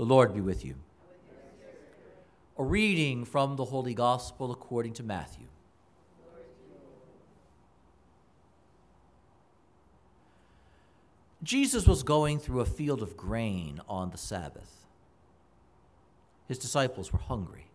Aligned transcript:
The 0.00 0.06
Lord 0.06 0.32
be 0.32 0.40
with 0.40 0.64
you. 0.64 0.76
A 2.56 2.64
reading 2.64 3.26
from 3.26 3.56
the 3.56 3.66
Holy 3.66 3.92
Gospel 3.92 4.50
according 4.50 4.94
to 4.94 5.02
Matthew. 5.02 5.44
Jesus 11.42 11.86
was 11.86 12.02
going 12.02 12.38
through 12.38 12.60
a 12.60 12.64
field 12.64 13.02
of 13.02 13.14
grain 13.14 13.78
on 13.90 14.08
the 14.08 14.16
Sabbath. 14.16 14.86
His 16.48 16.58
disciples 16.58 17.12
were 17.12 17.18
hungry 17.18 17.66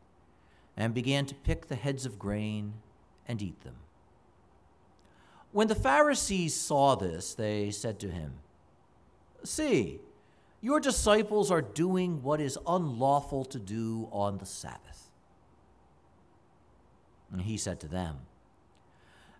and 0.76 0.96
began 0.96 1.28
to 1.28 1.36
pick 1.36 1.68
the 1.68 1.76
heads 1.76 2.08
of 2.08 2.18
grain 2.18 2.74
and 3.28 3.40
eat 3.40 3.62
them. 3.62 3.76
When 5.52 5.68
the 5.68 5.76
Pharisees 5.76 6.56
saw 6.56 6.96
this, 6.96 7.36
they 7.36 7.70
said 7.70 8.00
to 8.00 8.10
him, 8.10 8.40
See, 9.44 10.00
your 10.66 10.80
disciples 10.80 11.52
are 11.52 11.62
doing 11.62 12.24
what 12.24 12.42
is 12.42 12.58
unlawful 12.66 13.46
to 13.46 13.60
do 13.60 14.10
on 14.12 14.40
the 14.40 14.48
Sabbath. 14.48 15.12
And 17.32 17.44
he 17.44 17.56
said 17.56 17.80
to 17.82 17.88
them, 17.88 18.18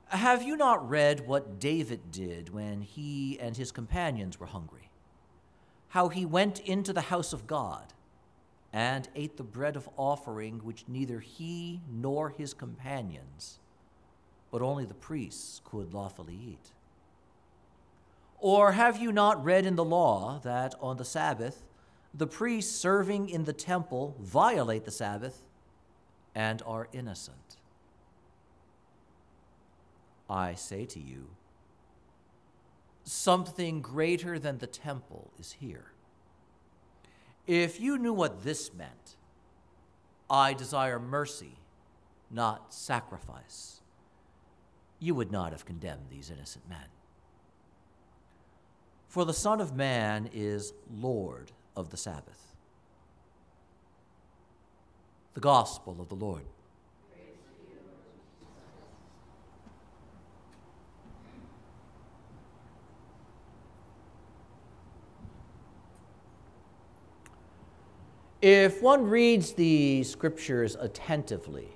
Have 0.10 0.44
you 0.44 0.56
not 0.56 0.88
read 0.88 1.26
what 1.26 1.60
David 1.60 2.12
did 2.12 2.54
when 2.54 2.82
he 2.82 3.40
and 3.40 3.58
his 3.58 3.72
companions 3.72 4.40
were 4.40 4.46
hungry? 4.46 4.92
How 5.88 6.10
he 6.10 6.28
went 6.28 6.60
into 6.60 6.94
the 6.94 7.02
house 7.02 7.34
of 7.34 7.48
God 7.48 7.92
and 8.72 9.10
ate 9.16 9.38
the 9.38 9.44
bread 9.44 9.76
of 9.76 9.90
offering 9.98 10.60
which 10.60 10.86
neither 10.88 11.22
he 11.22 11.82
nor 11.92 12.30
his 12.30 12.54
companions, 12.54 13.58
but 14.52 14.62
only 14.62 14.86
the 14.86 14.94
priests 14.94 15.60
could 15.66 15.92
lawfully 15.92 16.38
eat. 16.52 16.75
Or 18.40 18.74
have 18.74 18.98
you 18.98 19.12
not 19.12 19.44
read 19.44 19.66
in 19.66 19.76
the 19.76 19.84
law 19.84 20.40
that 20.44 20.76
on 20.80 20.98
the 20.98 21.06
Sabbath 21.06 21.64
the 22.14 22.28
priests 22.28 22.76
serving 22.76 23.30
in 23.30 23.46
the 23.46 23.54
temple 23.54 24.16
violate 24.20 24.86
the 24.86 24.92
Sabbath 24.92 25.42
and 26.34 26.62
are 26.66 26.88
innocent? 26.94 27.58
I 30.30 30.56
say 30.56 30.86
to 30.86 31.00
you, 31.00 31.28
something 33.04 33.82
greater 33.82 34.40
than 34.40 34.58
the 34.58 34.68
temple 34.68 35.32
is 35.40 35.54
here. 35.54 35.92
If 37.48 37.80
you 37.80 37.98
knew 37.98 38.14
what 38.14 38.44
this 38.44 38.74
meant, 38.74 39.16
I 40.30 40.54
desire 40.54 41.00
mercy, 41.00 41.60
not 42.32 42.74
sacrifice, 42.74 43.82
you 45.00 45.14
would 45.14 45.32
not 45.32 45.52
have 45.52 45.66
condemned 45.66 46.08
these 46.10 46.32
innocent 46.32 46.68
men. 46.68 46.88
For 49.16 49.24
the 49.24 49.32
Son 49.32 49.62
of 49.62 49.74
Man 49.78 50.30
is 50.34 50.74
Lord 50.94 51.54
of 51.74 51.90
the 51.90 51.96
Sabbath. 51.96 52.52
The 55.36 55.40
Gospel 55.40 55.96
of 56.02 56.10
the 56.10 56.16
Lord. 56.16 56.42
If 68.42 68.82
one 68.82 69.06
reads 69.06 69.54
the 69.54 70.04
scriptures 70.04 70.76
attentively, 70.76 71.70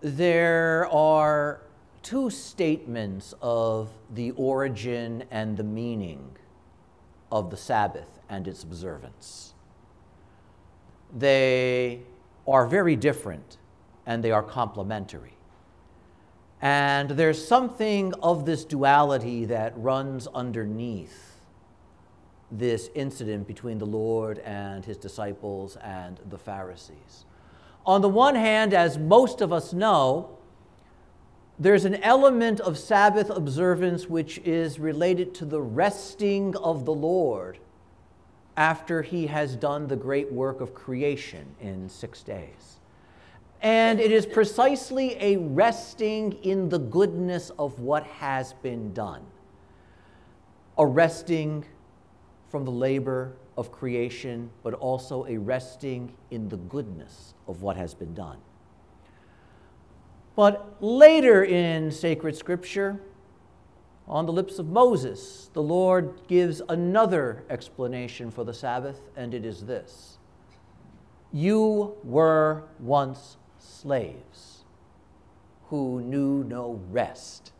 there 0.00 0.86
are 0.92 1.62
two 2.02 2.30
statements 2.30 3.34
of 3.40 3.90
the 4.12 4.30
origin 4.32 5.24
and 5.30 5.56
the 5.56 5.64
meaning 5.64 6.36
of 7.30 7.50
the 7.50 7.56
Sabbath 7.56 8.18
and 8.28 8.48
its 8.48 8.62
observance. 8.62 9.54
They 11.16 12.00
are 12.46 12.66
very 12.66 12.96
different 12.96 13.58
and 14.06 14.22
they 14.22 14.30
are 14.30 14.42
complementary. 14.42 15.34
And 16.60 17.10
there's 17.10 17.46
something 17.46 18.14
of 18.22 18.44
this 18.46 18.64
duality 18.64 19.44
that 19.44 19.72
runs 19.76 20.26
underneath 20.28 21.36
this 22.50 22.90
incident 22.94 23.46
between 23.46 23.78
the 23.78 23.86
Lord 23.86 24.38
and 24.40 24.84
his 24.84 24.96
disciples 24.96 25.76
and 25.76 26.18
the 26.30 26.38
Pharisees. 26.38 27.26
On 27.84 28.00
the 28.00 28.08
one 28.08 28.34
hand, 28.34 28.74
as 28.74 28.98
most 28.98 29.40
of 29.40 29.52
us 29.52 29.72
know, 29.72 30.37
there's 31.58 31.84
an 31.84 31.96
element 31.96 32.60
of 32.60 32.78
Sabbath 32.78 33.30
observance 33.30 34.08
which 34.08 34.38
is 34.38 34.78
related 34.78 35.34
to 35.34 35.44
the 35.44 35.60
resting 35.60 36.56
of 36.56 36.84
the 36.84 36.94
Lord 36.94 37.58
after 38.56 39.02
he 39.02 39.26
has 39.26 39.56
done 39.56 39.88
the 39.88 39.96
great 39.96 40.32
work 40.32 40.60
of 40.60 40.74
creation 40.74 41.46
in 41.60 41.88
six 41.88 42.22
days. 42.22 42.78
And 43.60 43.98
it 43.98 44.12
is 44.12 44.24
precisely 44.24 45.16
a 45.20 45.36
resting 45.36 46.32
in 46.44 46.68
the 46.68 46.78
goodness 46.78 47.50
of 47.58 47.80
what 47.80 48.04
has 48.04 48.52
been 48.52 48.92
done, 48.92 49.22
a 50.76 50.86
resting 50.86 51.64
from 52.50 52.64
the 52.64 52.70
labor 52.70 53.32
of 53.56 53.72
creation, 53.72 54.48
but 54.62 54.74
also 54.74 55.26
a 55.26 55.36
resting 55.36 56.12
in 56.30 56.48
the 56.48 56.56
goodness 56.56 57.34
of 57.48 57.62
what 57.62 57.76
has 57.76 57.94
been 57.94 58.14
done. 58.14 58.38
But 60.38 60.76
later 60.80 61.42
in 61.42 61.90
sacred 61.90 62.36
scripture, 62.36 63.00
on 64.06 64.24
the 64.24 64.30
lips 64.30 64.60
of 64.60 64.68
Moses, 64.68 65.50
the 65.52 65.60
Lord 65.64 66.14
gives 66.28 66.62
another 66.68 67.42
explanation 67.50 68.30
for 68.30 68.44
the 68.44 68.54
Sabbath, 68.54 69.00
and 69.16 69.34
it 69.34 69.44
is 69.44 69.64
this 69.64 70.18
You 71.32 71.96
were 72.04 72.62
once 72.78 73.36
slaves 73.58 74.62
who 75.70 76.02
knew 76.02 76.44
no 76.44 76.80
rest 76.92 77.52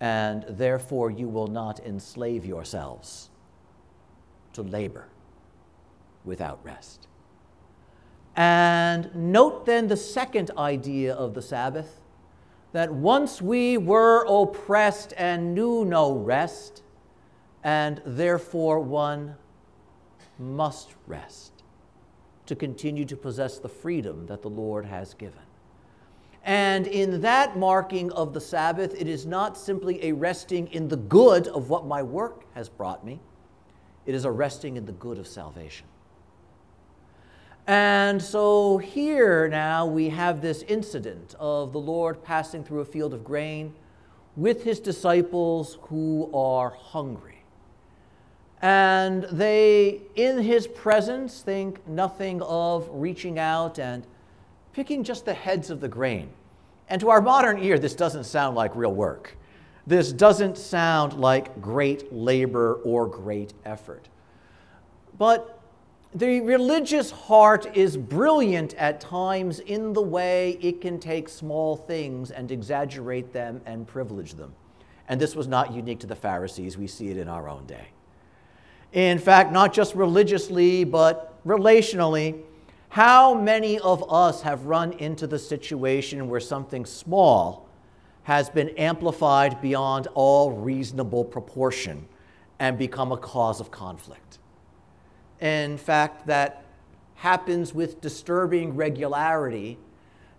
and 0.00 0.46
therefore 0.48 1.10
you 1.10 1.28
will 1.28 1.48
not 1.48 1.78
enslave 1.80 2.46
yourselves 2.46 3.28
to 4.54 4.62
labor 4.62 5.08
without 6.24 6.58
rest. 6.64 7.06
And 8.38 9.12
note 9.16 9.66
then 9.66 9.88
the 9.88 9.96
second 9.96 10.52
idea 10.56 11.12
of 11.12 11.34
the 11.34 11.42
Sabbath 11.42 12.00
that 12.70 12.94
once 12.94 13.42
we 13.42 13.76
were 13.76 14.24
oppressed 14.28 15.12
and 15.16 15.56
knew 15.56 15.84
no 15.84 16.12
rest, 16.12 16.84
and 17.64 18.00
therefore 18.06 18.78
one 18.78 19.34
must 20.38 20.94
rest 21.08 21.64
to 22.46 22.54
continue 22.54 23.04
to 23.06 23.16
possess 23.16 23.58
the 23.58 23.68
freedom 23.68 24.26
that 24.26 24.42
the 24.42 24.50
Lord 24.50 24.84
has 24.84 25.14
given. 25.14 25.42
And 26.44 26.86
in 26.86 27.20
that 27.22 27.58
marking 27.58 28.12
of 28.12 28.34
the 28.34 28.40
Sabbath, 28.40 28.94
it 28.94 29.08
is 29.08 29.26
not 29.26 29.58
simply 29.58 30.04
a 30.04 30.12
resting 30.12 30.68
in 30.68 30.86
the 30.86 30.96
good 30.96 31.48
of 31.48 31.70
what 31.70 31.86
my 31.86 32.04
work 32.04 32.44
has 32.54 32.68
brought 32.68 33.04
me, 33.04 33.18
it 34.06 34.14
is 34.14 34.24
a 34.24 34.30
resting 34.30 34.76
in 34.76 34.86
the 34.86 34.92
good 34.92 35.18
of 35.18 35.26
salvation. 35.26 35.88
And 37.68 38.22
so 38.22 38.78
here 38.78 39.46
now 39.46 39.84
we 39.84 40.08
have 40.08 40.40
this 40.40 40.62
incident 40.62 41.34
of 41.38 41.74
the 41.74 41.78
Lord 41.78 42.24
passing 42.24 42.64
through 42.64 42.80
a 42.80 42.86
field 42.86 43.12
of 43.12 43.22
grain 43.22 43.74
with 44.36 44.64
his 44.64 44.80
disciples 44.80 45.76
who 45.82 46.30
are 46.32 46.70
hungry. 46.70 47.44
And 48.62 49.24
they, 49.24 50.00
in 50.16 50.38
his 50.38 50.66
presence, 50.66 51.42
think 51.42 51.86
nothing 51.86 52.40
of 52.40 52.88
reaching 52.90 53.38
out 53.38 53.78
and 53.78 54.06
picking 54.72 55.04
just 55.04 55.26
the 55.26 55.34
heads 55.34 55.68
of 55.68 55.82
the 55.82 55.88
grain. 55.88 56.30
And 56.88 56.98
to 57.02 57.10
our 57.10 57.20
modern 57.20 57.58
ear, 57.58 57.78
this 57.78 57.94
doesn't 57.94 58.24
sound 58.24 58.56
like 58.56 58.74
real 58.74 58.94
work. 58.94 59.36
This 59.86 60.10
doesn't 60.10 60.56
sound 60.56 61.20
like 61.20 61.60
great 61.60 62.14
labor 62.14 62.80
or 62.82 63.06
great 63.06 63.52
effort. 63.66 64.08
But 65.18 65.57
the 66.14 66.40
religious 66.40 67.10
heart 67.10 67.76
is 67.76 67.96
brilliant 67.96 68.74
at 68.74 69.00
times 69.00 69.60
in 69.60 69.92
the 69.92 70.02
way 70.02 70.58
it 70.62 70.80
can 70.80 70.98
take 70.98 71.28
small 71.28 71.76
things 71.76 72.30
and 72.30 72.50
exaggerate 72.50 73.32
them 73.32 73.60
and 73.66 73.86
privilege 73.86 74.34
them. 74.34 74.54
And 75.08 75.20
this 75.20 75.36
was 75.36 75.46
not 75.46 75.72
unique 75.72 76.00
to 76.00 76.06
the 76.06 76.16
Pharisees, 76.16 76.78
we 76.78 76.86
see 76.86 77.08
it 77.08 77.18
in 77.18 77.28
our 77.28 77.48
own 77.48 77.66
day. 77.66 77.88
In 78.92 79.18
fact, 79.18 79.52
not 79.52 79.74
just 79.74 79.94
religiously, 79.94 80.84
but 80.84 81.44
relationally, 81.46 82.42
how 82.88 83.34
many 83.34 83.78
of 83.80 84.10
us 84.10 84.40
have 84.42 84.64
run 84.64 84.94
into 84.94 85.26
the 85.26 85.38
situation 85.38 86.28
where 86.28 86.40
something 86.40 86.86
small 86.86 87.68
has 88.22 88.48
been 88.48 88.70
amplified 88.70 89.60
beyond 89.60 90.08
all 90.14 90.52
reasonable 90.52 91.24
proportion 91.24 92.08
and 92.58 92.78
become 92.78 93.12
a 93.12 93.16
cause 93.18 93.60
of 93.60 93.70
conflict? 93.70 94.38
In 95.40 95.78
fact, 95.78 96.26
that 96.26 96.64
happens 97.14 97.74
with 97.74 98.00
disturbing 98.00 98.74
regularity, 98.76 99.78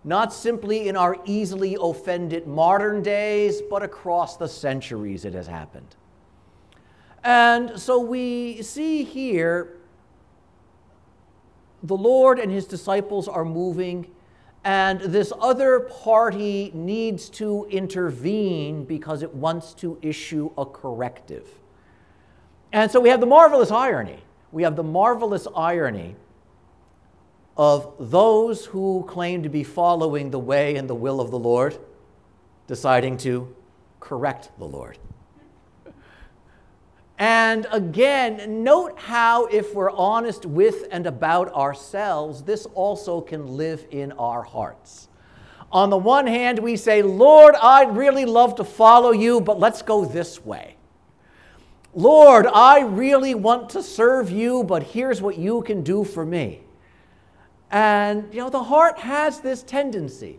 not 0.04 0.32
simply 0.32 0.88
in 0.88 0.96
our 0.96 1.16
easily 1.24 1.76
offended 1.80 2.46
modern 2.46 3.02
days, 3.02 3.60
but 3.62 3.82
across 3.82 4.36
the 4.36 4.48
centuries 4.48 5.24
it 5.24 5.34
has 5.34 5.46
happened. 5.46 5.96
And 7.22 7.78
so 7.78 7.98
we 7.98 8.62
see 8.62 9.04
here 9.04 9.76
the 11.82 11.96
Lord 11.96 12.38
and 12.38 12.50
his 12.50 12.66
disciples 12.66 13.28
are 13.28 13.44
moving, 13.44 14.10
and 14.64 15.00
this 15.00 15.32
other 15.40 15.80
party 15.80 16.70
needs 16.74 17.30
to 17.30 17.66
intervene 17.70 18.84
because 18.84 19.22
it 19.22 19.34
wants 19.34 19.72
to 19.74 19.98
issue 20.02 20.50
a 20.58 20.66
corrective. 20.66 21.48
And 22.72 22.90
so 22.90 23.00
we 23.00 23.08
have 23.08 23.20
the 23.20 23.26
marvelous 23.26 23.70
irony. 23.70 24.20
We 24.52 24.62
have 24.64 24.76
the 24.76 24.82
marvelous 24.82 25.46
irony 25.54 26.16
of 27.56 27.94
those 27.98 28.66
who 28.66 29.04
claim 29.08 29.42
to 29.42 29.48
be 29.48 29.62
following 29.62 30.30
the 30.30 30.38
way 30.38 30.76
and 30.76 30.88
the 30.88 30.94
will 30.94 31.20
of 31.20 31.30
the 31.30 31.38
Lord 31.38 31.78
deciding 32.66 33.16
to 33.18 33.54
correct 34.00 34.50
the 34.58 34.64
Lord. 34.64 34.98
And 37.18 37.66
again, 37.70 38.64
note 38.64 38.98
how, 38.98 39.44
if 39.46 39.74
we're 39.74 39.90
honest 39.90 40.46
with 40.46 40.86
and 40.90 41.06
about 41.06 41.52
ourselves, 41.52 42.42
this 42.42 42.64
also 42.74 43.20
can 43.20 43.58
live 43.58 43.86
in 43.90 44.12
our 44.12 44.42
hearts. 44.42 45.08
On 45.70 45.90
the 45.90 45.98
one 45.98 46.26
hand, 46.26 46.58
we 46.58 46.76
say, 46.76 47.02
Lord, 47.02 47.54
I'd 47.60 47.94
really 47.94 48.24
love 48.24 48.54
to 48.54 48.64
follow 48.64 49.10
you, 49.10 49.40
but 49.42 49.60
let's 49.60 49.82
go 49.82 50.06
this 50.06 50.42
way. 50.42 50.76
Lord, 51.94 52.46
I 52.46 52.80
really 52.80 53.34
want 53.34 53.70
to 53.70 53.82
serve 53.82 54.30
you, 54.30 54.62
but 54.62 54.84
here's 54.84 55.20
what 55.20 55.36
you 55.36 55.62
can 55.62 55.82
do 55.82 56.04
for 56.04 56.24
me. 56.24 56.62
And, 57.70 58.32
you 58.32 58.40
know, 58.40 58.50
the 58.50 58.62
heart 58.62 58.98
has 58.98 59.40
this 59.40 59.62
tendency. 59.62 60.38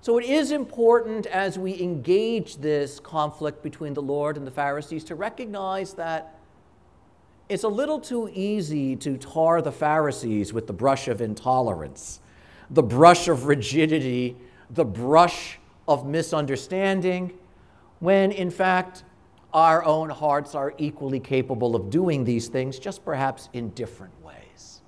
So 0.00 0.18
it 0.18 0.24
is 0.24 0.50
important 0.50 1.26
as 1.26 1.58
we 1.58 1.78
engage 1.80 2.56
this 2.56 3.00
conflict 3.00 3.62
between 3.62 3.92
the 3.92 4.00
Lord 4.00 4.36
and 4.36 4.46
the 4.46 4.50
Pharisees 4.50 5.04
to 5.04 5.14
recognize 5.14 5.92
that 5.94 6.38
it's 7.48 7.64
a 7.64 7.68
little 7.68 8.00
too 8.00 8.30
easy 8.32 8.96
to 8.96 9.16
tar 9.16 9.60
the 9.60 9.72
Pharisees 9.72 10.52
with 10.52 10.66
the 10.66 10.72
brush 10.72 11.08
of 11.08 11.20
intolerance, 11.20 12.20
the 12.70 12.82
brush 12.82 13.28
of 13.28 13.46
rigidity, 13.46 14.36
the 14.70 14.84
brush 14.84 15.58
of 15.86 16.06
misunderstanding, 16.06 17.32
when 18.00 18.30
in 18.32 18.50
fact 18.50 19.04
our 19.52 19.84
own 19.84 20.10
hearts 20.10 20.54
are 20.54 20.74
equally 20.78 21.20
capable 21.20 21.74
of 21.74 21.90
doing 21.90 22.24
these 22.24 22.48
things, 22.48 22.78
just 22.78 23.04
perhaps 23.04 23.48
in 23.52 23.70
different 23.70 24.12
ways. 24.22 24.82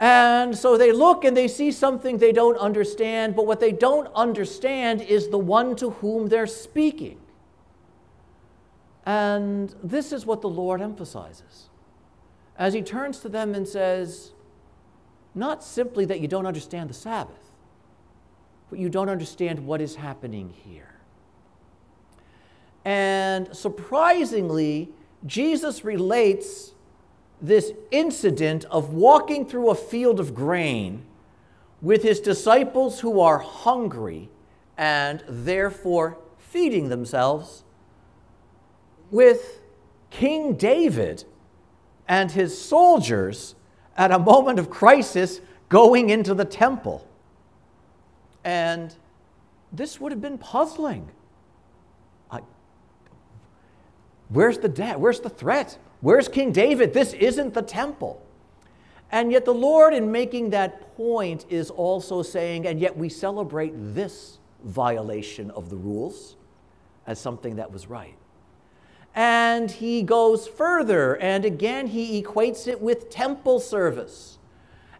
and 0.00 0.56
so 0.56 0.78
they 0.78 0.92
look 0.92 1.24
and 1.24 1.36
they 1.36 1.48
see 1.48 1.72
something 1.72 2.18
they 2.18 2.32
don't 2.32 2.56
understand, 2.58 3.34
but 3.34 3.46
what 3.46 3.58
they 3.60 3.72
don't 3.72 4.08
understand 4.14 5.02
is 5.02 5.28
the 5.28 5.38
one 5.38 5.74
to 5.76 5.90
whom 5.90 6.28
they're 6.28 6.46
speaking. 6.46 7.18
And 9.04 9.74
this 9.82 10.12
is 10.12 10.24
what 10.24 10.40
the 10.40 10.48
Lord 10.48 10.80
emphasizes. 10.80 11.68
As 12.56 12.74
he 12.74 12.82
turns 12.82 13.20
to 13.20 13.28
them 13.28 13.54
and 13.54 13.66
says, 13.66 14.32
not 15.34 15.64
simply 15.64 16.04
that 16.04 16.20
you 16.20 16.28
don't 16.28 16.46
understand 16.46 16.90
the 16.90 16.94
Sabbath, 16.94 17.52
but 18.70 18.78
you 18.78 18.88
don't 18.88 19.08
understand 19.08 19.66
what 19.66 19.80
is 19.80 19.96
happening 19.96 20.50
here. 20.50 20.97
And 22.84 23.54
surprisingly, 23.54 24.90
Jesus 25.26 25.84
relates 25.84 26.72
this 27.40 27.72
incident 27.90 28.64
of 28.66 28.92
walking 28.92 29.46
through 29.46 29.70
a 29.70 29.74
field 29.74 30.18
of 30.20 30.34
grain 30.34 31.04
with 31.80 32.02
his 32.02 32.20
disciples 32.20 33.00
who 33.00 33.20
are 33.20 33.38
hungry 33.38 34.28
and 34.76 35.22
therefore 35.28 36.18
feeding 36.38 36.88
themselves 36.88 37.64
with 39.10 39.60
King 40.10 40.54
David 40.54 41.24
and 42.06 42.30
his 42.30 42.60
soldiers 42.60 43.54
at 43.96 44.10
a 44.10 44.18
moment 44.18 44.58
of 44.58 44.70
crisis 44.70 45.40
going 45.68 46.10
into 46.10 46.34
the 46.34 46.44
temple. 46.44 47.06
And 48.44 48.94
this 49.72 50.00
would 50.00 50.12
have 50.12 50.20
been 50.20 50.38
puzzling. 50.38 51.10
I, 52.30 52.40
where's 54.28 54.58
the 54.58 54.68
debt? 54.68 55.00
Where's 55.00 55.20
the 55.20 55.30
threat? 55.30 55.78
Where's 56.00 56.28
King 56.28 56.52
David? 56.52 56.92
This 56.94 57.12
isn't 57.14 57.54
the 57.54 57.62
temple. 57.62 58.22
And 59.10 59.32
yet, 59.32 59.44
the 59.44 59.54
Lord, 59.54 59.94
in 59.94 60.12
making 60.12 60.50
that 60.50 60.96
point, 60.96 61.46
is 61.48 61.70
also 61.70 62.22
saying, 62.22 62.66
and 62.66 62.78
yet 62.78 62.96
we 62.96 63.08
celebrate 63.08 63.72
this 63.74 64.38
violation 64.64 65.50
of 65.52 65.70
the 65.70 65.76
rules 65.76 66.36
as 67.06 67.18
something 67.18 67.56
that 67.56 67.72
was 67.72 67.86
right. 67.86 68.14
And 69.14 69.70
he 69.70 70.02
goes 70.02 70.46
further, 70.46 71.16
and 71.16 71.44
again, 71.44 71.86
he 71.86 72.22
equates 72.22 72.68
it 72.68 72.80
with 72.80 73.08
temple 73.08 73.60
service. 73.60 74.38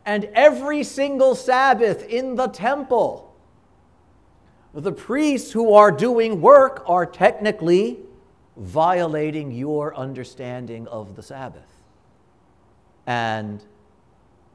And 0.06 0.24
every 0.34 0.82
single 0.82 1.34
Sabbath 1.34 2.02
in 2.08 2.34
the 2.34 2.46
temple, 2.46 3.36
the 4.72 4.92
priests 4.92 5.52
who 5.52 5.74
are 5.74 5.92
doing 5.92 6.40
work 6.40 6.82
are 6.86 7.04
technically 7.04 7.98
violating 8.58 9.52
your 9.52 9.94
understanding 9.96 10.86
of 10.88 11.16
the 11.16 11.22
Sabbath. 11.22 11.68
And 13.06 13.64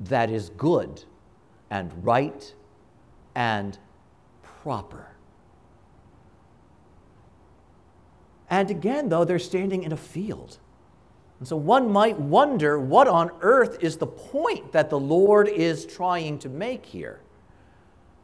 that 0.01 0.29
is 0.29 0.49
good 0.49 1.03
and 1.69 1.91
right 2.03 2.53
and 3.35 3.77
proper. 4.41 5.07
And 8.49 8.69
again, 8.69 9.09
though, 9.09 9.25
they're 9.25 9.39
standing 9.39 9.83
in 9.83 9.91
a 9.91 9.97
field. 9.97 10.59
And 11.39 11.47
so 11.47 11.55
one 11.55 11.91
might 11.91 12.19
wonder 12.19 12.79
what 12.79 13.07
on 13.07 13.31
earth 13.41 13.77
is 13.81 13.97
the 13.97 14.07
point 14.07 14.71
that 14.73 14.89
the 14.89 14.99
Lord 14.99 15.47
is 15.47 15.85
trying 15.85 16.37
to 16.39 16.49
make 16.49 16.85
here? 16.85 17.19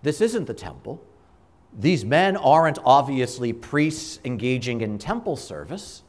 This 0.03 0.21
isn't 0.21 0.45
the 0.45 0.53
temple. 0.53 1.03
These 1.77 2.04
men 2.04 2.36
aren't 2.36 2.80
obviously 2.83 3.54
priests 3.54 4.19
engaging 4.25 4.81
in 4.81 4.98
temple 4.98 5.36
service. 5.36 6.04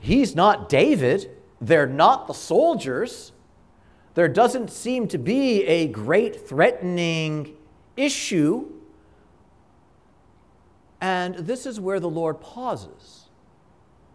He's 0.00 0.34
not 0.34 0.68
David. 0.68 1.30
They're 1.60 1.86
not 1.86 2.26
the 2.26 2.34
soldiers. 2.34 3.32
There 4.14 4.28
doesn't 4.28 4.70
seem 4.70 5.08
to 5.08 5.18
be 5.18 5.64
a 5.64 5.88
great 5.88 6.48
threatening 6.48 7.56
issue. 7.96 8.70
And 11.00 11.36
this 11.36 11.66
is 11.66 11.78
where 11.78 12.00
the 12.00 12.10
Lord 12.10 12.40
pauses. 12.40 13.28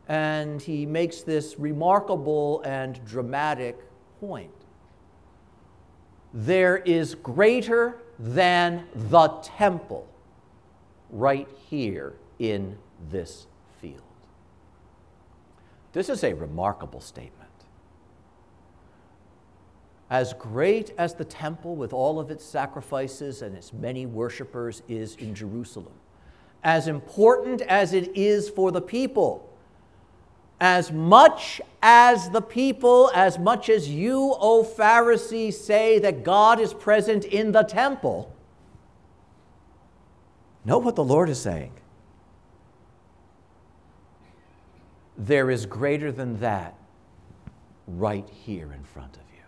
And 0.07 0.61
he 0.61 0.85
makes 0.85 1.21
this 1.21 1.57
remarkable 1.57 2.61
and 2.65 3.03
dramatic 3.05 3.79
point. 4.19 4.51
There 6.33 6.77
is 6.77 7.15
greater 7.15 8.01
than 8.19 8.87
the 8.93 9.27
temple 9.43 10.10
right 11.11 11.47
here 11.69 12.13
in 12.39 12.77
this 13.09 13.45
field. 13.79 14.01
This 15.93 16.09
is 16.09 16.23
a 16.23 16.33
remarkable 16.33 17.01
statement. 17.01 17.49
As 20.09 20.33
great 20.33 20.93
as 20.97 21.13
the 21.13 21.25
temple 21.25 21.75
with 21.75 21.93
all 21.93 22.19
of 22.19 22.31
its 22.31 22.43
sacrifices 22.43 23.41
and 23.41 23.55
its 23.55 23.71
many 23.71 24.05
worshippers 24.05 24.81
is 24.87 25.15
in 25.17 25.35
Jerusalem, 25.35 25.93
as 26.63 26.87
important 26.87 27.61
as 27.61 27.93
it 27.93 28.15
is 28.15 28.49
for 28.49 28.71
the 28.71 28.81
people, 28.81 29.49
as 30.59 30.91
much 30.91 31.59
as 31.81 32.29
the 32.29 32.41
people, 32.41 33.09
as 33.15 33.39
much 33.39 33.69
as 33.69 33.89
you, 33.89 34.35
O 34.39 34.63
Pharisees, 34.63 35.59
say 35.59 35.97
that 35.99 36.23
God 36.23 36.59
is 36.59 36.73
present 36.73 37.25
in 37.25 37.51
the 37.51 37.63
temple, 37.63 38.33
Know 40.63 40.77
what 40.77 40.95
the 40.95 41.03
Lord 41.03 41.29
is 41.29 41.39
saying. 41.39 41.73
There 45.17 45.49
is 45.49 45.65
greater 45.65 46.11
than 46.11 46.39
that 46.39 46.75
right 47.87 48.27
here 48.29 48.71
in 48.71 48.83
front 48.83 49.17
of 49.17 49.23
you. 49.33 49.43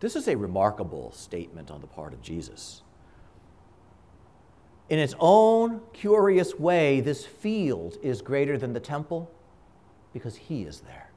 This 0.00 0.16
is 0.16 0.26
a 0.28 0.36
remarkable 0.36 1.12
statement 1.12 1.70
on 1.70 1.80
the 1.80 1.86
part 1.86 2.12
of 2.12 2.22
Jesus. 2.22 2.82
In 4.88 4.98
its 4.98 5.14
own 5.20 5.80
curious 5.92 6.58
way, 6.58 7.00
this 7.00 7.24
field 7.24 7.96
is 8.02 8.20
greater 8.20 8.58
than 8.58 8.72
the 8.72 8.80
temple 8.80 9.30
because 10.12 10.36
he 10.36 10.62
is 10.62 10.80
there. 10.80 11.11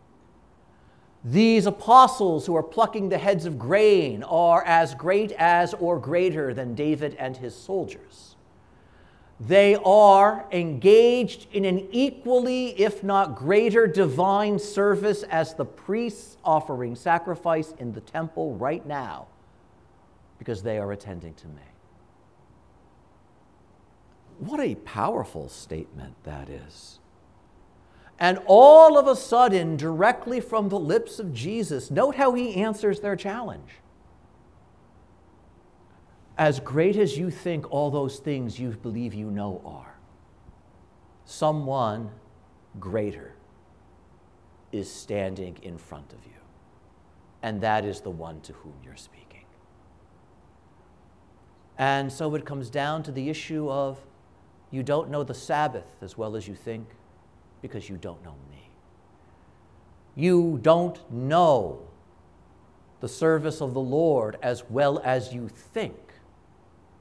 These 1.25 1.65
apostles 1.65 2.45
who 2.45 2.55
are 2.55 2.61
plucking 2.61 3.09
the 3.09 3.17
heads 3.17 3.47
of 3.47 3.57
grain 3.57 4.21
are 4.21 4.63
as 4.63 4.93
great 4.93 5.31
as 5.31 5.73
or 5.73 5.97
greater 5.97 6.53
than 6.53 6.75
David 6.75 7.15
and 7.17 7.35
his 7.35 7.55
soldiers. 7.55 8.35
They 9.39 9.75
are 9.83 10.45
engaged 10.51 11.47
in 11.51 11.65
an 11.65 11.87
equally, 11.91 12.79
if 12.79 13.03
not 13.03 13.35
greater, 13.35 13.87
divine 13.87 14.59
service 14.59 15.23
as 15.23 15.55
the 15.55 15.65
priests 15.65 16.37
offering 16.45 16.95
sacrifice 16.95 17.73
in 17.79 17.91
the 17.93 18.01
temple 18.01 18.55
right 18.55 18.85
now 18.85 19.25
because 20.37 20.61
they 20.61 20.77
are 20.77 20.91
attending 20.91 21.33
to 21.33 21.47
me. 21.47 21.63
What 24.37 24.59
a 24.59 24.75
powerful 24.75 25.49
statement 25.49 26.15
that 26.23 26.49
is. 26.49 26.99
And 28.19 28.39
all 28.45 28.97
of 28.97 29.07
a 29.07 29.15
sudden, 29.15 29.75
directly 29.75 30.39
from 30.39 30.69
the 30.69 30.79
lips 30.79 31.19
of 31.19 31.33
Jesus, 31.33 31.91
note 31.91 32.15
how 32.15 32.33
he 32.33 32.55
answers 32.55 33.01
their 33.01 33.15
challenge. 33.15 33.69
As 36.37 36.59
great 36.59 36.95
as 36.95 37.17
you 37.17 37.29
think 37.29 37.69
all 37.71 37.91
those 37.91 38.19
things 38.19 38.59
you 38.59 38.69
believe 38.71 39.13
you 39.13 39.31
know 39.31 39.61
are, 39.65 39.95
someone 41.25 42.09
greater 42.79 43.33
is 44.71 44.91
standing 44.91 45.57
in 45.61 45.77
front 45.77 46.11
of 46.13 46.19
you. 46.25 46.31
And 47.41 47.61
that 47.61 47.85
is 47.85 48.01
the 48.01 48.09
one 48.09 48.41
to 48.41 48.53
whom 48.53 48.73
you're 48.83 48.95
speaking. 48.95 49.43
And 51.77 52.11
so 52.11 52.33
it 52.35 52.45
comes 52.45 52.69
down 52.69 53.03
to 53.03 53.11
the 53.11 53.29
issue 53.29 53.69
of 53.69 53.99
you 54.71 54.83
don't 54.83 55.09
know 55.09 55.23
the 55.23 55.33
Sabbath 55.33 55.85
as 56.01 56.17
well 56.17 56.35
as 56.35 56.47
you 56.47 56.55
think 56.55 56.87
because 57.65 57.89
you 57.89 57.97
don't 57.97 58.23
know 58.23 58.35
me. 58.51 58.69
You 60.15 60.59
don't 60.61 60.99
know 61.11 61.79
the 62.99 63.07
service 63.07 63.59
of 63.59 63.73
the 63.73 63.81
Lord 63.81 64.37
as 64.43 64.63
well 64.69 65.01
as 65.03 65.33
you 65.33 65.47
think 65.47 65.97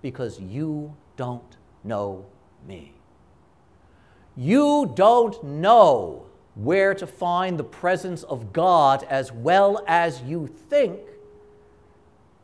because 0.00 0.40
you 0.40 0.96
don't 1.18 1.58
know 1.84 2.24
me. 2.66 2.94
You 4.38 4.90
don't 4.94 5.44
know 5.44 6.24
where 6.54 6.94
to 6.94 7.06
find 7.06 7.58
the 7.58 7.64
presence 7.64 8.22
of 8.22 8.54
God 8.54 9.04
as 9.10 9.32
well 9.32 9.84
as 9.86 10.22
you 10.22 10.46
think 10.46 10.98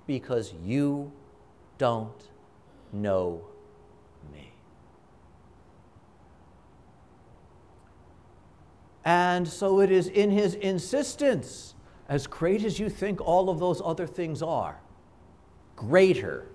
because 0.06 0.52
you 0.62 1.10
don't 1.78 2.28
know 2.92 3.40
me. 4.30 4.52
And 9.04 9.48
so 9.48 9.80
it 9.80 9.90
is 9.90 10.08
in 10.08 10.30
his 10.30 10.54
insistence, 10.54 11.74
as 12.08 12.26
great 12.26 12.64
as 12.64 12.78
you 12.78 12.90
think 12.90 13.20
all 13.20 13.48
of 13.48 13.58
those 13.58 13.80
other 13.84 14.06
things 14.06 14.42
are, 14.42 14.80
greater 15.76 16.46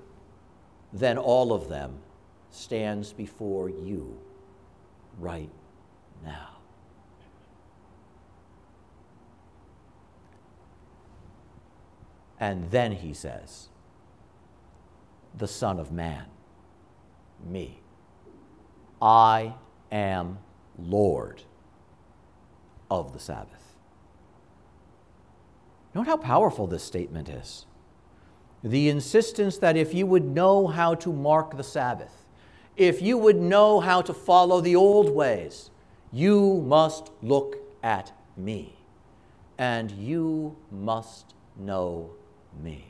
than 0.93 1.17
all 1.17 1.53
of 1.53 1.69
them 1.69 1.97
stands 2.51 3.11
before 3.11 3.69
you 3.69 4.19
right 5.17 5.49
now. 6.23 6.49
And 12.39 12.69
then 12.69 12.91
he 12.91 13.13
says, 13.13 13.69
the 15.37 15.47
Son 15.47 15.79
of 15.79 15.91
Man, 15.91 16.25
me. 17.43 17.79
I 19.01 19.55
am 19.91 20.37
Lord 20.77 21.41
of 22.89 23.13
the 23.13 23.19
Sabbath. 23.19 23.75
Note 25.93 26.07
how 26.07 26.17
powerful 26.17 26.67
this 26.67 26.83
statement 26.83 27.29
is. 27.29 27.65
The 28.63 28.89
insistence 28.89 29.57
that 29.59 29.77
if 29.77 29.93
you 29.93 30.05
would 30.07 30.25
know 30.25 30.67
how 30.67 30.95
to 30.95 31.13
mark 31.13 31.55
the 31.55 31.63
Sabbath, 31.63 32.25
if 32.75 33.01
you 33.01 33.17
would 33.17 33.37
know 33.37 33.79
how 33.79 34.01
to 34.01 34.13
follow 34.13 34.59
the 34.59 34.75
old 34.75 35.09
ways, 35.09 35.69
you 36.11 36.63
must 36.65 37.11
look 37.21 37.57
at 37.83 38.11
me, 38.35 38.75
and 39.57 39.91
you 39.91 40.55
must 40.71 41.33
know 41.57 42.09
me. 42.61 42.85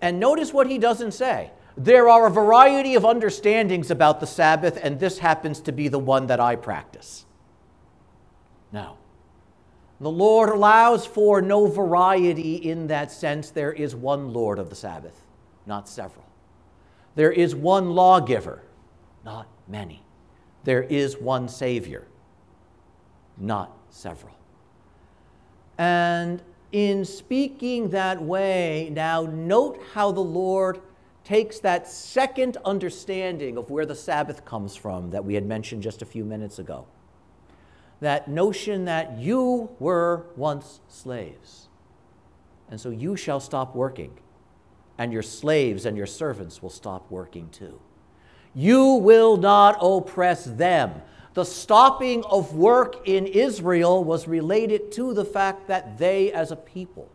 And 0.00 0.20
notice 0.20 0.52
what 0.52 0.68
he 0.68 0.78
doesn't 0.78 1.12
say. 1.12 1.50
There 1.76 2.08
are 2.08 2.26
a 2.26 2.30
variety 2.30 2.94
of 2.94 3.04
understandings 3.04 3.90
about 3.90 4.20
the 4.20 4.26
Sabbath, 4.26 4.78
and 4.82 4.98
this 4.98 5.18
happens 5.18 5.60
to 5.60 5.72
be 5.72 5.88
the 5.88 5.98
one 5.98 6.26
that 6.28 6.40
I 6.40 6.56
practice. 6.56 7.24
Now, 8.72 8.96
the 10.00 10.10
Lord 10.10 10.50
allows 10.50 11.06
for 11.06 11.42
no 11.42 11.66
variety 11.66 12.56
in 12.56 12.86
that 12.86 13.10
sense. 13.10 13.50
There 13.50 13.72
is 13.72 13.96
one 13.96 14.32
Lord 14.32 14.58
of 14.58 14.70
the 14.70 14.76
Sabbath, 14.76 15.24
not 15.66 15.88
several. 15.88 16.24
There 17.16 17.32
is 17.32 17.54
one 17.54 17.90
lawgiver, 17.90 18.62
not 19.24 19.48
many. 19.66 20.02
There 20.64 20.82
is 20.82 21.18
one 21.18 21.48
Savior, 21.48 22.06
not 23.36 23.76
several. 23.90 24.34
And 25.78 26.42
in 26.70 27.04
speaking 27.04 27.90
that 27.90 28.22
way, 28.22 28.90
now 28.92 29.22
note 29.22 29.80
how 29.94 30.12
the 30.12 30.20
Lord 30.20 30.80
takes 31.24 31.58
that 31.60 31.88
second 31.88 32.56
understanding 32.64 33.56
of 33.56 33.70
where 33.70 33.86
the 33.86 33.94
Sabbath 33.94 34.44
comes 34.44 34.76
from 34.76 35.10
that 35.10 35.24
we 35.24 35.34
had 35.34 35.44
mentioned 35.44 35.82
just 35.82 36.02
a 36.02 36.06
few 36.06 36.24
minutes 36.24 36.58
ago. 36.58 36.86
That 38.00 38.28
notion 38.28 38.84
that 38.84 39.18
you 39.18 39.70
were 39.78 40.26
once 40.36 40.80
slaves, 40.88 41.68
and 42.70 42.80
so 42.80 42.90
you 42.90 43.16
shall 43.16 43.40
stop 43.40 43.74
working, 43.74 44.18
and 44.96 45.12
your 45.12 45.22
slaves 45.22 45.84
and 45.84 45.96
your 45.96 46.06
servants 46.06 46.62
will 46.62 46.70
stop 46.70 47.10
working 47.10 47.48
too. 47.50 47.80
You 48.54 48.94
will 48.94 49.36
not 49.36 49.78
oppress 49.80 50.44
them 50.44 51.02
the 51.38 51.44
stopping 51.44 52.24
of 52.24 52.56
work 52.56 53.06
in 53.06 53.24
Israel 53.24 54.02
was 54.02 54.26
related 54.26 54.90
to 54.90 55.14
the 55.14 55.24
fact 55.24 55.68
that 55.68 55.96
they, 55.96 56.32
as 56.32 56.50
a 56.50 56.56
people, 56.56 57.08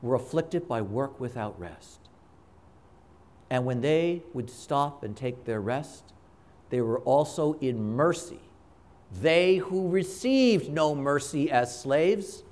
were 0.00 0.14
afflicted 0.14 0.66
by 0.66 0.80
work 0.80 1.20
without 1.20 1.60
rest. 1.60 2.00
And 3.50 3.66
when 3.66 3.82
they 3.82 4.22
would 4.32 4.48
stop 4.48 5.02
and 5.02 5.14
take 5.14 5.44
their 5.44 5.60
rest, 5.60 6.14
they 6.70 6.80
were 6.80 7.00
also 7.00 7.52
in 7.60 7.94
mercy. 7.94 8.40
They 9.10 9.56
who 9.56 9.88
received 9.88 10.70
no 10.70 10.94
mercy 10.94 11.50
as 11.50 11.80
slaves, 11.80 12.42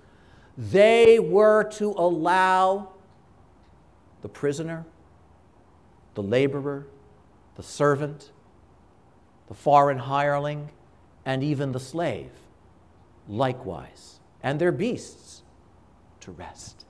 they 0.57 1.19
were 1.19 1.65
to 1.73 1.91
allow 1.93 2.93
the 4.23 4.29
prisoner, 4.29 4.87
the 6.15 6.23
laborer, 6.23 6.87
the 7.57 7.63
servant, 7.63 8.31
the 9.49 9.55
foreign 9.55 9.99
hireling, 9.99 10.71
and 11.25 11.43
even 11.43 11.73
the 11.73 11.81
slave, 11.81 12.31
likewise, 13.29 14.21
and 14.43 14.59
their 14.59 14.73
beasts 14.73 15.43
to 16.21 16.33
rest. 16.33 16.87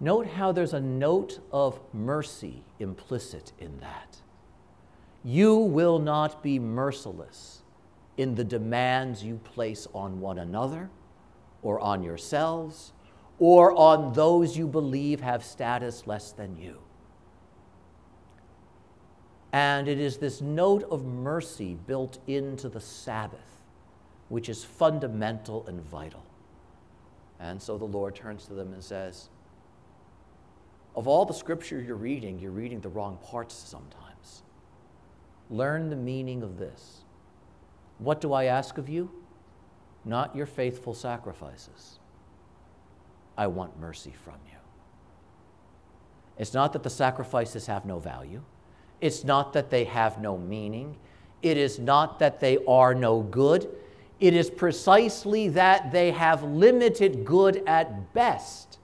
Note 0.00 0.26
how 0.26 0.50
there's 0.50 0.72
a 0.72 0.80
note 0.80 1.40
of 1.52 1.78
mercy 1.92 2.64
implicit 2.78 3.52
in 3.60 3.78
that. 3.80 4.16
You 5.22 5.56
will 5.56 5.98
not 5.98 6.42
be 6.42 6.58
merciless 6.58 7.62
in 8.16 8.34
the 8.34 8.44
demands 8.44 9.22
you 9.22 9.36
place 9.36 9.86
on 9.94 10.20
one 10.20 10.38
another 10.38 10.90
or 11.62 11.80
on 11.80 12.02
yourselves 12.02 12.92
or 13.38 13.72
on 13.72 14.12
those 14.12 14.56
you 14.56 14.66
believe 14.66 15.20
have 15.20 15.44
status 15.44 16.06
less 16.06 16.32
than 16.32 16.56
you. 16.56 16.78
And 19.52 19.88
it 19.88 19.98
is 19.98 20.18
this 20.18 20.40
note 20.40 20.84
of 20.90 21.04
mercy 21.04 21.76
built 21.86 22.18
into 22.26 22.68
the 22.68 22.80
Sabbath, 22.80 23.64
which 24.28 24.48
is 24.48 24.64
fundamental 24.64 25.66
and 25.66 25.80
vital. 25.82 26.24
And 27.40 27.60
so 27.60 27.78
the 27.78 27.86
Lord 27.86 28.14
turns 28.14 28.46
to 28.46 28.54
them 28.54 28.72
and 28.72 28.84
says, 28.84 29.28
Of 30.94 31.08
all 31.08 31.24
the 31.24 31.34
scripture 31.34 31.80
you're 31.80 31.96
reading, 31.96 32.38
you're 32.38 32.52
reading 32.52 32.80
the 32.80 32.90
wrong 32.90 33.18
parts 33.24 33.54
sometimes. 33.54 34.09
Learn 35.50 35.90
the 35.90 35.96
meaning 35.96 36.42
of 36.42 36.58
this. 36.58 37.02
What 37.98 38.20
do 38.20 38.32
I 38.32 38.44
ask 38.44 38.78
of 38.78 38.88
you? 38.88 39.10
Not 40.04 40.34
your 40.34 40.46
faithful 40.46 40.94
sacrifices. 40.94 41.98
I 43.36 43.48
want 43.48 43.78
mercy 43.78 44.14
from 44.24 44.36
you. 44.46 44.56
It's 46.38 46.54
not 46.54 46.72
that 46.72 46.84
the 46.84 46.90
sacrifices 46.90 47.66
have 47.66 47.84
no 47.84 47.98
value. 47.98 48.42
It's 49.00 49.24
not 49.24 49.52
that 49.52 49.70
they 49.70 49.84
have 49.84 50.20
no 50.20 50.38
meaning. 50.38 50.96
It 51.42 51.56
is 51.56 51.78
not 51.78 52.18
that 52.20 52.40
they 52.40 52.58
are 52.66 52.94
no 52.94 53.20
good. 53.20 53.68
It 54.20 54.34
is 54.34 54.50
precisely 54.50 55.48
that 55.48 55.90
they 55.90 56.12
have 56.12 56.42
limited 56.42 57.24
good 57.24 57.62
at 57.66 58.14
best 58.14 58.78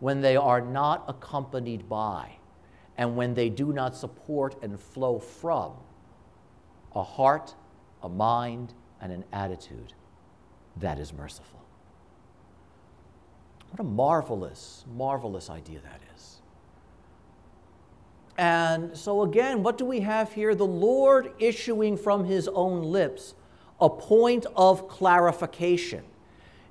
when 0.00 0.20
they 0.20 0.36
are 0.36 0.60
not 0.60 1.04
accompanied 1.08 1.88
by 1.88 2.36
and 2.96 3.16
when 3.16 3.34
they 3.34 3.48
do 3.48 3.72
not 3.72 3.96
support 3.96 4.62
and 4.62 4.78
flow 4.78 5.18
from 5.18 5.72
a 6.96 7.02
heart, 7.02 7.54
a 8.02 8.08
mind, 8.08 8.72
and 9.00 9.12
an 9.12 9.22
attitude 9.32 9.92
that 10.78 10.98
is 10.98 11.12
merciful. 11.12 11.60
What 13.70 13.80
a 13.80 13.84
marvelous, 13.84 14.84
marvelous 14.96 15.50
idea 15.50 15.80
that 15.80 16.00
is. 16.16 16.38
And 18.38 18.96
so, 18.96 19.22
again, 19.22 19.62
what 19.62 19.76
do 19.76 19.84
we 19.84 20.00
have 20.00 20.32
here? 20.32 20.54
The 20.54 20.66
Lord 20.66 21.32
issuing 21.38 21.96
from 21.96 22.24
his 22.24 22.48
own 22.48 22.82
lips 22.82 23.34
a 23.78 23.90
point 23.90 24.46
of 24.56 24.88
clarification. 24.88 26.04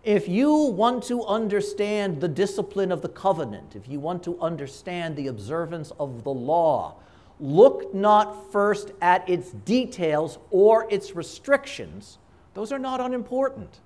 If 0.03 0.27
you 0.27 0.53
want 0.55 1.03
to 1.05 1.23
understand 1.23 2.21
the 2.21 2.27
discipline 2.27 2.91
of 2.91 3.01
the 3.01 3.09
covenant, 3.09 3.75
if 3.75 3.87
you 3.87 3.99
want 3.99 4.23
to 4.23 4.39
understand 4.39 5.15
the 5.15 5.27
observance 5.27 5.91
of 5.99 6.23
the 6.23 6.33
law, 6.33 6.95
Look 7.39 7.93
not 7.93 8.51
first 8.51 8.91
at 9.01 9.27
its 9.29 9.51
details 9.51 10.37
or 10.51 10.87
its 10.89 11.15
restrictions, 11.15 12.17
those 12.53 12.71
are 12.71 12.79
not 12.79 13.01
unimportant. 13.01 13.81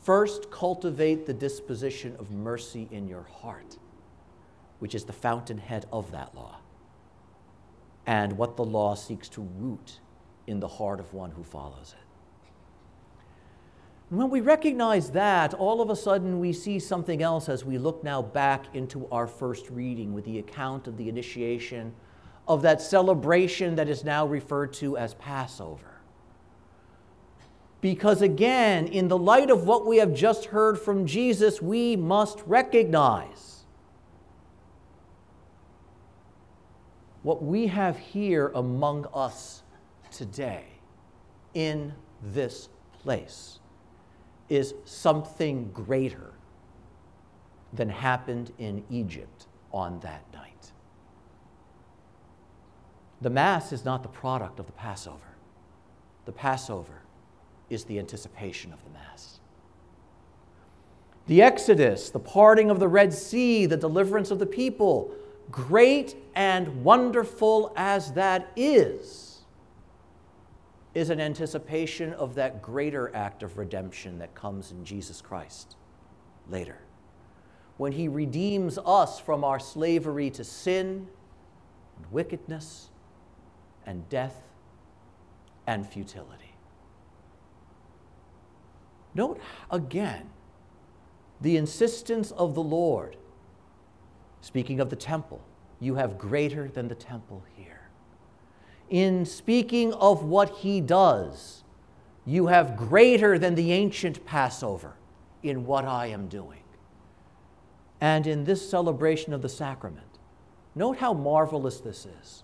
First, 0.00 0.50
cultivate 0.50 1.26
the 1.26 1.34
disposition 1.34 2.14
of 2.18 2.30
mercy 2.30 2.88
in 2.90 3.08
your 3.08 3.22
heart, 3.22 3.78
which 4.78 4.94
is 4.94 5.04
the 5.04 5.12
fountainhead 5.12 5.86
of 5.92 6.10
that 6.12 6.34
law, 6.34 6.58
and 8.06 8.34
what 8.34 8.56
the 8.56 8.64
law 8.64 8.94
seeks 8.94 9.28
to 9.30 9.40
root 9.40 10.00
in 10.46 10.60
the 10.60 10.68
heart 10.68 11.00
of 11.00 11.14
one 11.14 11.30
who 11.30 11.42
follows 11.42 11.94
it. 11.98 12.03
And 14.14 14.20
when 14.20 14.30
we 14.30 14.42
recognize 14.42 15.10
that, 15.10 15.54
all 15.54 15.80
of 15.80 15.90
a 15.90 15.96
sudden 15.96 16.38
we 16.38 16.52
see 16.52 16.78
something 16.78 17.20
else 17.20 17.48
as 17.48 17.64
we 17.64 17.78
look 17.78 18.04
now 18.04 18.22
back 18.22 18.72
into 18.72 19.08
our 19.10 19.26
first 19.26 19.70
reading 19.70 20.14
with 20.14 20.24
the 20.24 20.38
account 20.38 20.86
of 20.86 20.96
the 20.96 21.08
initiation 21.08 21.92
of 22.46 22.62
that 22.62 22.80
celebration 22.80 23.74
that 23.74 23.88
is 23.88 24.04
now 24.04 24.24
referred 24.24 24.72
to 24.74 24.96
as 24.96 25.14
Passover. 25.14 26.00
Because 27.80 28.22
again, 28.22 28.86
in 28.86 29.08
the 29.08 29.18
light 29.18 29.50
of 29.50 29.66
what 29.66 29.84
we 29.84 29.96
have 29.96 30.14
just 30.14 30.44
heard 30.44 30.78
from 30.78 31.08
Jesus, 31.08 31.60
we 31.60 31.96
must 31.96 32.40
recognize 32.46 33.64
what 37.24 37.42
we 37.42 37.66
have 37.66 37.98
here 37.98 38.52
among 38.54 39.08
us 39.12 39.64
today 40.12 40.66
in 41.52 41.92
this 42.22 42.68
place 43.02 43.58
is 44.48 44.74
something 44.84 45.70
greater 45.72 46.32
than 47.72 47.88
happened 47.88 48.52
in 48.58 48.84
Egypt 48.90 49.46
on 49.72 49.98
that 50.00 50.24
night. 50.32 50.72
The 53.20 53.30
Mass 53.30 53.72
is 53.72 53.84
not 53.84 54.02
the 54.02 54.08
product 54.08 54.60
of 54.60 54.66
the 54.66 54.72
Passover. 54.72 55.18
The 56.26 56.32
Passover 56.32 57.02
is 57.70 57.84
the 57.84 57.98
anticipation 57.98 58.72
of 58.72 58.84
the 58.84 58.90
Mass. 58.90 59.40
The 61.26 61.40
Exodus, 61.40 62.10
the 62.10 62.20
parting 62.20 62.70
of 62.70 62.78
the 62.78 62.88
Red 62.88 63.12
Sea, 63.12 63.66
the 63.66 63.76
deliverance 63.76 64.30
of 64.30 64.38
the 64.38 64.46
people, 64.46 65.10
great 65.50 66.16
and 66.34 66.84
wonderful 66.84 67.72
as 67.76 68.12
that 68.12 68.50
is, 68.56 69.23
is 70.94 71.10
an 71.10 71.20
anticipation 71.20 72.12
of 72.14 72.36
that 72.36 72.62
greater 72.62 73.14
act 73.14 73.42
of 73.42 73.58
redemption 73.58 74.18
that 74.18 74.34
comes 74.34 74.70
in 74.70 74.84
Jesus 74.84 75.20
Christ 75.20 75.76
later. 76.48 76.78
When 77.76 77.92
he 77.92 78.06
redeems 78.06 78.78
us 78.78 79.18
from 79.18 79.42
our 79.42 79.58
slavery 79.58 80.30
to 80.30 80.44
sin 80.44 81.08
and 81.96 82.06
wickedness 82.12 82.90
and 83.84 84.08
death 84.08 84.40
and 85.66 85.86
futility. 85.86 86.54
Note 89.14 89.40
again 89.70 90.30
the 91.40 91.56
insistence 91.56 92.30
of 92.30 92.54
the 92.54 92.62
Lord. 92.62 93.16
Speaking 94.40 94.78
of 94.78 94.90
the 94.90 94.96
temple, 94.96 95.42
you 95.80 95.96
have 95.96 96.18
greater 96.18 96.68
than 96.68 96.86
the 96.86 96.94
temple 96.94 97.42
here 97.56 97.73
in 98.90 99.24
speaking 99.24 99.92
of 99.94 100.24
what 100.24 100.50
he 100.50 100.80
does, 100.80 101.62
you 102.26 102.46
have 102.46 102.76
greater 102.76 103.38
than 103.38 103.54
the 103.54 103.72
ancient 103.72 104.24
Passover 104.24 104.94
in 105.42 105.66
what 105.66 105.84
I 105.84 106.06
am 106.06 106.28
doing. 106.28 106.60
And 108.00 108.26
in 108.26 108.44
this 108.44 108.68
celebration 108.68 109.32
of 109.32 109.42
the 109.42 109.48
sacrament, 109.48 110.18
note 110.74 110.98
how 110.98 111.12
marvelous 111.12 111.80
this 111.80 112.06
is. 112.22 112.42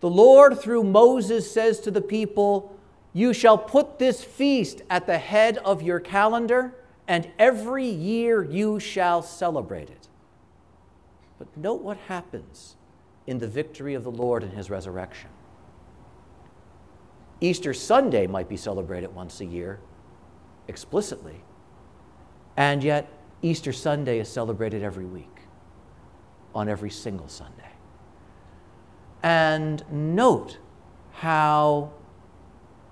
The 0.00 0.10
Lord, 0.10 0.58
through 0.58 0.84
Moses, 0.84 1.50
says 1.50 1.80
to 1.80 1.90
the 1.90 2.00
people, 2.00 2.76
You 3.12 3.32
shall 3.32 3.56
put 3.56 3.98
this 3.98 4.22
feast 4.22 4.82
at 4.90 5.06
the 5.06 5.18
head 5.18 5.58
of 5.58 5.82
your 5.82 6.00
calendar, 6.00 6.74
and 7.06 7.30
every 7.38 7.86
year 7.86 8.42
you 8.42 8.80
shall 8.80 9.22
celebrate 9.22 9.90
it. 9.90 10.08
But 11.38 11.56
note 11.56 11.82
what 11.82 11.96
happens 12.08 12.76
in 13.26 13.38
the 13.38 13.48
victory 13.48 13.94
of 13.94 14.04
the 14.04 14.10
Lord 14.10 14.42
and 14.42 14.52
his 14.52 14.70
resurrection. 14.70 15.30
Easter 17.40 17.74
Sunday 17.74 18.26
might 18.26 18.48
be 18.48 18.56
celebrated 18.56 19.14
once 19.14 19.40
a 19.40 19.44
year 19.44 19.80
explicitly, 20.68 21.42
and 22.56 22.84
yet 22.84 23.08
Easter 23.42 23.72
Sunday 23.72 24.20
is 24.20 24.28
celebrated 24.28 24.82
every 24.82 25.04
week 25.04 25.40
on 26.54 26.68
every 26.68 26.90
single 26.90 27.28
Sunday. 27.28 27.70
And 29.22 29.84
note 29.90 30.58
how 31.12 31.92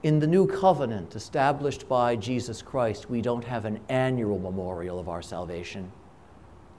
in 0.03 0.19
the 0.19 0.27
new 0.27 0.47
covenant 0.47 1.14
established 1.14 1.88
by 1.88 2.16
Jesus 2.16 2.62
Christ, 2.62 3.11
we 3.11 3.21
don't 3.21 3.45
have 3.45 3.64
an 3.64 3.81
annual 3.88 4.38
memorial 4.38 4.99
of 4.99 5.09
our 5.09 5.23
salvation. 5.23 5.93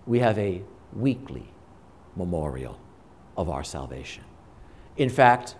We 0.05 0.19
have 0.19 0.37
a 0.37 0.63
weekly 0.93 1.53
memorial 2.15 2.79
of 3.37 3.49
our 3.49 3.63
salvation. 3.63 4.23
In 4.97 5.09
fact, 5.09 5.55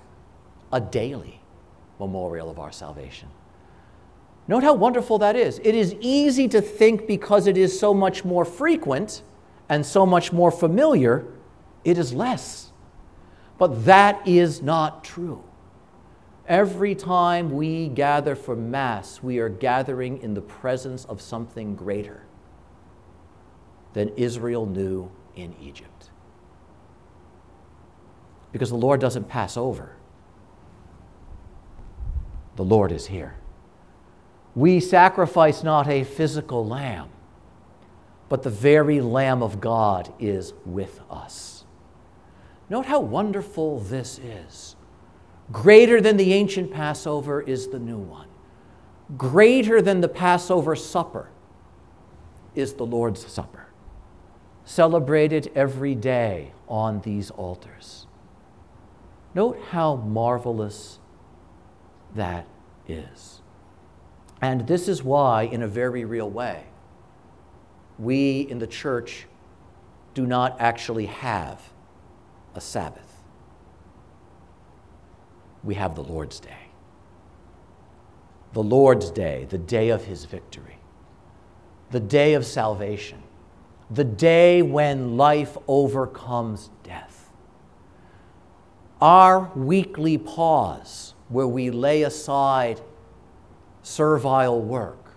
a 0.72 0.80
daily 0.80 1.42
memorial 2.00 2.50
of 2.50 2.60
our 2.60 2.72
salvation. 2.72 3.30
Note 4.48 4.64
how 4.64 4.74
wonderful 4.74 5.20
that 5.20 5.36
is. 5.36 5.60
It 5.64 5.76
is 5.76 5.96
easy 6.00 6.48
to 6.50 6.62
think 6.62 7.08
because 7.08 7.48
it 7.48 7.58
is 7.58 7.80
so 7.80 7.94
much 7.94 8.26
more 8.26 8.44
frequent 8.44 9.22
and 9.70 9.86
so 9.86 10.06
much 10.06 10.34
more 10.34 10.52
familiar, 10.52 11.26
it 11.84 11.98
is 11.98 12.14
less. 12.14 12.72
But 13.58 13.86
that 13.86 14.28
is 14.28 14.62
not 14.62 15.04
true. 15.04 15.44
Every 16.48 16.96
time 16.96 17.52
we 17.52 17.88
gather 17.88 18.36
for 18.36 18.56
Mass, 18.56 19.24
we 19.24 19.40
are 19.40 19.48
gathering 19.48 20.22
in 20.22 20.34
the 20.34 20.42
presence 20.42 21.06
of 21.06 21.22
something 21.22 21.76
greater 21.76 22.26
than 23.94 24.10
Israel 24.18 24.66
knew 24.66 25.12
in 25.36 25.56
Egypt 25.62 26.10
because 28.52 28.70
the 28.70 28.76
Lord 28.76 29.00
doesn't 29.00 29.28
pass 29.28 29.58
over. 29.58 29.96
The 32.56 32.64
Lord 32.64 32.92
is 32.92 33.08
here. 33.08 33.36
We 34.56 34.80
sacrifice 34.80 35.64
not 35.64 35.88
a 35.88 36.04
physical 36.04 36.66
lamb, 36.66 37.10
but 38.28 38.44
the 38.44 38.50
very 38.50 39.02
Lamb 39.02 39.42
of 39.42 39.62
God 39.62 40.14
is 40.20 40.54
with 40.66 41.00
us. 41.10 41.66
Note 42.70 42.86
how 42.86 43.00
wonderful 43.00 43.80
this 43.80 44.20
is. 44.20 44.76
Greater 45.52 46.00
than 46.00 46.18
the 46.18 46.34
ancient 46.34 46.72
Passover 46.72 47.42
is 47.42 47.68
the 47.68 47.80
new 47.80 47.98
one. 47.98 48.28
Greater 49.18 49.82
than 49.82 50.00
the 50.00 50.08
Passover 50.08 50.76
supper 50.76 51.30
is 52.56 52.74
the 52.74 52.86
Lord's 52.86 53.26
Supper, 53.26 53.68
celebrated 54.64 55.52
every 55.56 55.96
day 55.96 56.54
on 56.68 57.02
these 57.02 57.32
altars. 57.32 58.08
Note 59.34 59.60
how 59.70 59.96
marvelous 59.96 61.00
that 62.16 62.48
is. 62.88 63.42
And 64.42 64.68
this 64.68 64.88
is 64.88 65.04
why, 65.04 65.44
in 65.44 65.62
a 65.62 65.68
very 65.68 66.04
real 66.04 66.30
way, 66.30 66.66
we 67.98 68.42
in 68.42 68.60
the 68.60 68.68
church 68.68 69.28
do 70.14 70.26
not 70.26 70.60
actually 70.60 71.06
have 71.06 71.62
a 72.56 72.62
Sabbath. 72.62 73.24
We 75.64 75.76
have 75.76 75.96
the 75.96 76.04
Lord's 76.04 76.40
Day. 76.40 76.70
The 78.54 78.64
Lord's 78.64 79.12
Day, 79.12 79.46
the 79.50 79.60
day 79.60 79.90
of 79.90 80.04
his 80.04 80.26
victory, 80.26 80.80
the 81.92 82.00
day 82.00 82.34
of 82.34 82.46
salvation, 82.46 83.22
the 83.90 84.04
day 84.04 84.62
when 84.62 85.16
life 85.16 85.58
overcomes 85.68 86.70
death 86.84 87.21
our 89.02 89.52
weekly 89.56 90.18
pause, 90.18 91.14
where 91.30 91.48
we 91.48 91.72
lay 91.72 92.04
aside 92.04 92.82
servile 93.82 94.62
work, 94.62 95.16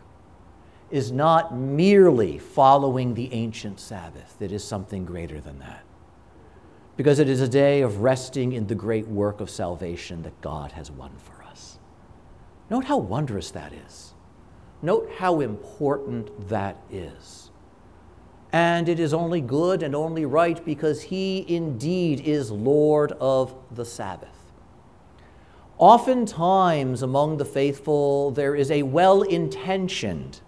is 0.90 1.10
not 1.12 1.54
merely 1.54 2.38
following 2.38 3.14
the 3.14 3.32
ancient 3.32 3.80
Sabbath, 3.80 4.40
it 4.40 4.52
is 4.52 4.64
something 4.64 5.04
greater 5.04 5.40
than 5.40 5.58
that. 5.58 5.84
Because 6.96 7.18
it 7.18 7.28
is 7.28 7.40
a 7.40 7.48
day 7.48 7.82
of 7.82 7.98
resting 7.98 8.52
in 8.52 8.68
the 8.68 8.74
great 8.74 9.08
work 9.08 9.40
of 9.40 9.50
salvation 9.50 10.22
that 10.22 10.40
God 10.40 10.72
has 10.72 10.90
won 10.90 11.10
for 11.18 11.42
us. 11.42 11.78
Note 12.70 12.84
how 12.84 12.98
wondrous 12.98 13.50
that 13.50 13.72
is. 13.72 14.14
Note 14.80 15.10
how 15.18 15.40
important 15.40 16.48
that 16.48 16.76
is 16.90 17.50
and 18.54 18.88
it 18.88 19.00
is 19.00 19.12
only 19.12 19.40
good 19.40 19.82
and 19.82 19.96
only 19.96 20.24
right 20.24 20.64
because 20.64 21.02
he 21.02 21.44
indeed 21.52 22.20
is 22.20 22.52
Lord 22.52 23.10
of 23.18 23.52
the 23.72 23.84
Sabbath. 23.84 24.52
Oftentimes 25.76 27.02
among 27.02 27.38
the 27.38 27.44
faithful, 27.44 28.30
there 28.30 28.54
is 28.54 28.70
a 28.70 28.84
well 28.84 29.22
intentioned 29.22 30.40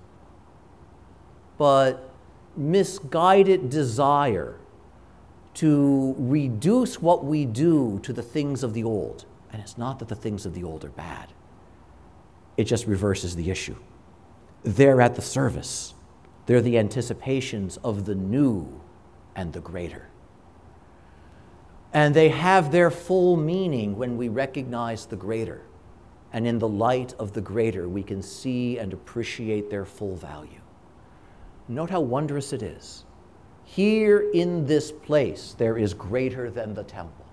but 1.59 2.15
misguided 2.57 3.71
desire 3.71 4.55
to 5.55 6.15
reduce 6.17 7.03
what 7.03 7.25
we 7.25 7.45
do 7.45 7.99
to 8.05 8.13
the 8.13 8.23
things 8.23 8.63
of 8.63 8.73
the 8.73 8.85
old. 8.85 9.25
And 9.53 9.61
it's 9.61 9.77
not 9.77 9.99
that 9.99 10.07
the 10.07 10.15
things 10.15 10.47
of 10.47 10.55
the 10.55 10.63
old 10.63 10.85
are 10.85 10.91
bad, 10.91 11.33
it 12.57 12.65
just 12.65 12.87
reverses 12.87 13.35
the 13.35 13.51
issue. 13.51 13.75
They're 14.63 15.01
at 15.01 15.17
the 15.17 15.23
service, 15.23 15.93
they're 16.47 16.63
the 16.63 16.79
anticipations 16.79 17.77
of 17.79 18.05
the 18.05 18.15
new 18.15 18.81
and 19.35 19.53
the 19.53 19.61
greater. 19.61 20.09
And 21.93 22.15
they 22.15 22.29
have 22.29 22.73
their 22.73 22.91
full 22.91 23.37
meaning 23.37 23.97
when 23.97 24.17
we 24.17 24.29
recognize 24.29 25.07
the 25.07 25.17
greater. 25.17 25.63
And 26.33 26.47
in 26.47 26.59
the 26.59 26.69
light 26.69 27.15
of 27.19 27.33
the 27.33 27.41
greater, 27.41 27.89
we 27.89 28.03
can 28.03 28.23
see 28.23 28.79
and 28.79 28.93
appreciate 28.93 29.71
their 29.71 29.85
full 29.85 30.17
value. 30.17 30.61
Note 31.69 31.91
how 31.91 32.01
wondrous 32.01 32.53
it 32.53 32.63
is. 32.63 33.05
Here 33.65 34.31
in 34.33 34.67
this 34.67 34.93
place, 34.93 35.55
there 35.59 35.77
is 35.77 35.95
greater 35.95 36.51
than 36.51 36.75
the 36.75 36.85
temple. 36.85 37.27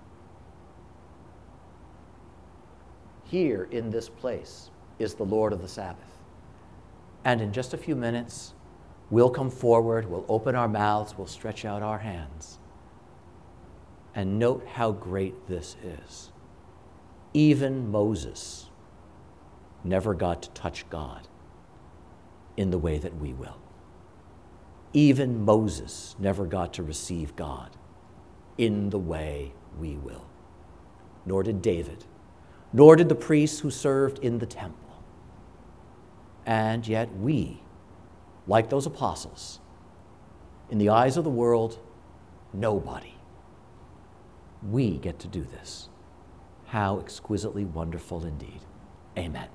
Here 3.26 3.68
in 3.72 3.90
this 3.90 4.10
place 4.10 4.70
is 4.98 5.14
the 5.14 5.24
Lord 5.24 5.54
of 5.54 5.62
the 5.62 5.68
Sabbath. 5.68 6.18
And 7.26 7.42
in 7.42 7.52
just 7.52 7.74
a 7.74 7.78
few 7.78 7.96
minutes, 7.96 8.54
we'll 9.14 9.30
come 9.30 9.52
forward, 9.52 10.10
we'll 10.10 10.26
open 10.28 10.56
our 10.56 10.68
mouths, 10.68 11.16
we'll 11.16 11.28
stretch 11.28 11.66
out 11.66 11.84
our 11.84 12.00
hands. 12.00 12.58
And 14.16 14.40
note 14.40 14.66
how 14.74 14.92
great 14.92 15.48
this 15.48 15.76
is. 15.84 16.32
Even 17.32 17.92
Moses 17.92 18.72
never 19.84 20.16
got 20.16 20.42
to 20.42 20.50
touch 20.50 20.90
God 20.90 21.28
in 22.58 22.72
the 22.72 22.80
way 22.80 22.98
that 22.98 23.16
we 23.16 23.34
will. 23.34 23.58
Even 24.94 25.46
Moses 25.46 26.16
never 26.18 26.48
got 26.48 26.74
to 26.74 26.84
receive 26.84 27.36
God 27.36 27.70
in 28.58 28.90
the 28.90 29.00
way 29.00 29.54
we 29.80 29.96
will. 29.96 30.26
Nor 31.24 31.44
did 31.44 31.62
David, 31.62 32.06
nor 32.72 32.96
did 32.96 33.10
the 33.10 33.16
priests 33.16 33.60
who 33.60 33.70
served 33.70 34.18
in 34.20 34.40
the 34.40 34.48
temple. 34.48 35.04
And 36.48 36.88
yet 36.88 37.16
we, 37.16 37.63
like 38.48 38.70
those 38.70 38.86
apostles, 38.86 39.60
in 40.70 40.78
the 40.78 40.90
eyes 40.90 41.18
of 41.18 41.24
the 41.24 41.30
world, 41.30 41.80
nobody. 42.54 43.14
We 44.70 44.98
get 44.98 45.20
to 45.20 45.28
do 45.28 45.44
this. 45.44 45.90
How 46.66 47.00
exquisitely 47.00 47.66
wonderful 47.66 48.26
indeed. 48.26 48.62
Amen. 49.18 49.50